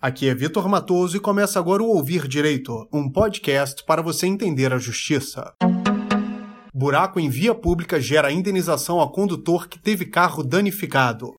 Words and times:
Aqui 0.00 0.28
é 0.28 0.34
Vitor 0.34 0.68
Matoso 0.68 1.16
e 1.16 1.20
começa 1.20 1.58
agora 1.58 1.82
o 1.82 1.88
Ouvir 1.88 2.28
Direito, 2.28 2.86
um 2.92 3.10
podcast 3.10 3.84
para 3.84 4.00
você 4.00 4.28
entender 4.28 4.72
a 4.72 4.78
justiça. 4.78 5.52
Buraco 6.72 7.18
em 7.18 7.28
via 7.28 7.52
pública 7.52 8.00
gera 8.00 8.30
indenização 8.30 9.00
a 9.00 9.12
condutor 9.12 9.66
que 9.66 9.76
teve 9.76 10.06
carro 10.06 10.44
danificado 10.44 11.34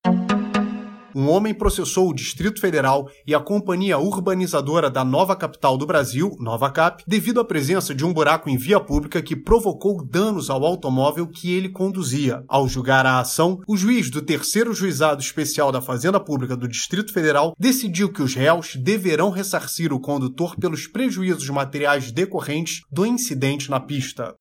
um 1.14 1.28
homem 1.28 1.52
processou 1.52 2.08
o 2.08 2.14
Distrito 2.14 2.60
Federal 2.60 3.08
e 3.26 3.34
a 3.34 3.40
companhia 3.40 3.98
urbanizadora 3.98 4.90
da 4.90 5.04
nova 5.04 5.34
capital 5.36 5.76
do 5.76 5.86
Brasil, 5.86 6.36
Nova 6.38 6.70
Cap, 6.70 7.02
devido 7.06 7.40
à 7.40 7.44
presença 7.44 7.94
de 7.94 8.04
um 8.04 8.12
buraco 8.12 8.48
em 8.48 8.56
via 8.56 8.80
pública 8.80 9.22
que 9.22 9.36
provocou 9.36 10.04
danos 10.04 10.50
ao 10.50 10.64
automóvel 10.64 11.26
que 11.26 11.52
ele 11.52 11.68
conduzia. 11.68 12.44
Ao 12.48 12.68
julgar 12.68 13.06
a 13.06 13.20
ação, 13.20 13.60
o 13.66 13.76
juiz 13.76 14.10
do 14.10 14.22
terceiro 14.22 14.72
juizado 14.72 15.20
especial 15.20 15.72
da 15.72 15.80
Fazenda 15.80 16.20
Pública 16.20 16.56
do 16.56 16.68
Distrito 16.68 17.12
Federal 17.12 17.54
decidiu 17.58 18.12
que 18.12 18.22
os 18.22 18.34
réus 18.34 18.76
deverão 18.76 19.30
ressarcir 19.30 19.92
o 19.92 20.00
condutor 20.00 20.56
pelos 20.56 20.86
prejuízos 20.86 21.48
materiais 21.48 22.10
decorrentes 22.12 22.82
do 22.90 23.06
incidente 23.06 23.70
na 23.70 23.80
pista. 23.80 24.34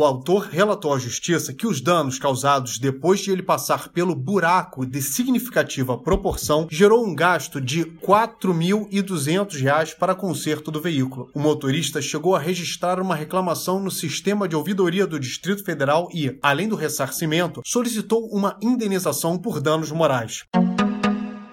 O 0.00 0.04
autor 0.06 0.48
relatou 0.50 0.94
à 0.94 0.98
justiça 0.98 1.52
que 1.52 1.66
os 1.66 1.78
danos 1.78 2.18
causados 2.18 2.78
depois 2.78 3.20
de 3.20 3.30
ele 3.30 3.42
passar 3.42 3.90
pelo 3.90 4.14
buraco 4.14 4.86
de 4.86 5.02
significativa 5.02 5.98
proporção 5.98 6.66
gerou 6.70 7.06
um 7.06 7.14
gasto 7.14 7.60
de 7.60 7.82
R$ 7.82 7.98
4.200 8.02 9.98
para 9.98 10.14
conserto 10.14 10.70
do 10.70 10.80
veículo. 10.80 11.28
O 11.34 11.38
motorista 11.38 12.00
chegou 12.00 12.34
a 12.34 12.38
registrar 12.38 12.98
uma 12.98 13.14
reclamação 13.14 13.78
no 13.78 13.90
sistema 13.90 14.48
de 14.48 14.56
ouvidoria 14.56 15.06
do 15.06 15.20
Distrito 15.20 15.62
Federal 15.62 16.08
e, 16.14 16.34
além 16.40 16.66
do 16.66 16.76
ressarcimento, 16.76 17.60
solicitou 17.62 18.26
uma 18.32 18.56
indenização 18.62 19.36
por 19.36 19.60
danos 19.60 19.92
morais. 19.92 20.46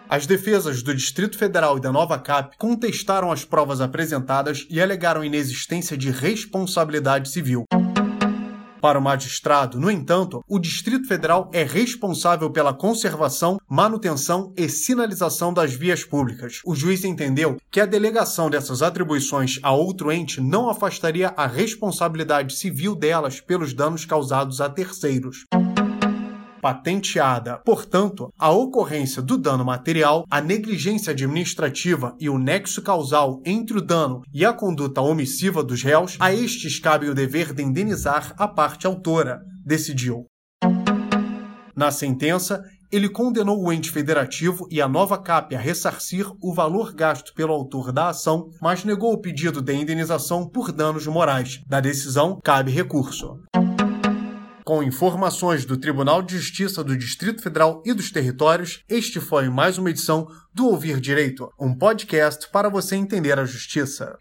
As 0.09 0.25
defesas 0.25 0.81
do 0.81 0.95
Distrito 0.95 1.37
Federal 1.37 1.77
e 1.77 1.81
da 1.81 1.91
Nova 1.91 2.17
Cap 2.17 2.55
contestaram 2.57 3.29
as 3.29 3.43
provas 3.43 3.81
apresentadas 3.81 4.65
e 4.69 4.81
alegaram 4.81 5.21
inexistência 5.21 5.97
de 5.97 6.11
responsabilidade 6.11 7.27
civil. 7.27 7.65
Para 8.81 8.99
o 8.99 9.01
magistrado, 9.01 9.79
no 9.79 9.89
entanto, 9.89 10.43
o 10.47 10.59
Distrito 10.59 11.07
Federal 11.07 11.49
é 11.53 11.63
responsável 11.63 12.49
pela 12.49 12.73
conservação, 12.73 13.59
manutenção 13.69 14.53
e 14.55 14.69
sinalização 14.69 15.53
das 15.53 15.73
vias 15.73 16.03
públicas. 16.03 16.61
O 16.65 16.75
juiz 16.75 17.03
entendeu 17.03 17.57
que 17.71 17.79
a 17.79 17.85
delegação 17.85 18.49
dessas 18.49 18.81
atribuições 18.81 19.59
a 19.63 19.71
outro 19.71 20.11
ente 20.11 20.39
não 20.41 20.69
afastaria 20.69 21.33
a 21.35 21.47
responsabilidade 21.47 22.55
civil 22.55 22.95
delas 22.95 23.41
pelos 23.41 23.73
danos 23.73 24.05
causados 24.05 24.61
a 24.61 24.69
terceiros 24.69 25.45
patenteada. 26.67 27.61
Portanto, 27.63 28.29
a 28.37 28.51
ocorrência 28.51 29.21
do 29.21 29.37
dano 29.37 29.63
material, 29.63 30.25
a 30.29 30.41
negligência 30.41 31.11
administrativa 31.11 32.13
e 32.19 32.29
o 32.29 32.37
nexo 32.37 32.81
causal 32.81 33.41
entre 33.45 33.77
o 33.77 33.81
dano 33.81 34.21
e 34.33 34.43
a 34.43 34.51
conduta 34.51 34.99
omissiva 34.99 35.63
dos 35.63 35.81
réus, 35.81 36.17
a 36.19 36.33
estes 36.33 36.77
cabe 36.77 37.07
o 37.07 37.15
dever 37.15 37.53
de 37.53 37.63
indenizar 37.63 38.33
a 38.37 38.49
parte 38.49 38.85
autora, 38.85 39.39
decidiu. 39.65 40.25
Na 41.73 41.89
sentença, 41.89 42.61
ele 42.91 43.07
condenou 43.07 43.63
o 43.63 43.71
ente 43.71 43.89
federativo 43.89 44.67
e 44.69 44.81
a 44.81 44.89
nova 44.89 45.17
CAP 45.17 45.55
a 45.55 45.59
ressarcir 45.59 46.29
o 46.41 46.53
valor 46.53 46.93
gasto 46.93 47.33
pelo 47.33 47.53
autor 47.53 47.93
da 47.93 48.09
ação, 48.09 48.49
mas 48.61 48.83
negou 48.83 49.13
o 49.13 49.21
pedido 49.21 49.61
de 49.61 49.73
indenização 49.73 50.45
por 50.49 50.73
danos 50.73 51.07
morais. 51.07 51.61
Da 51.65 51.79
decisão, 51.79 52.37
cabe 52.43 52.71
recurso. 52.71 53.39
Com 54.67 54.83
informações 54.83 55.63
do 55.63 55.77
Tribunal 55.77 56.21
de 56.21 56.35
Justiça 56.35 56.83
do 56.83 56.97
Distrito 56.97 57.41
Federal 57.41 57.81
e 57.85 57.93
dos 57.93 58.11
Territórios, 58.11 58.83
este 58.89 59.17
foi 59.17 59.47
mais 59.47 59.77
uma 59.77 59.89
edição 59.89 60.27
do 60.53 60.67
Ouvir 60.67 60.99
Direito, 60.99 61.49
um 61.57 61.73
podcast 61.73 62.49
para 62.51 62.67
você 62.67 62.97
entender 62.97 63.39
a 63.39 63.45
justiça. 63.45 64.17